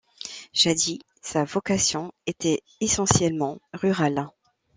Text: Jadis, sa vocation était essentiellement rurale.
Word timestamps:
Jadis, 0.51 0.97
sa 1.21 1.43
vocation 1.45 2.11
était 2.25 2.63
essentiellement 2.79 3.59
rurale. 3.71 4.27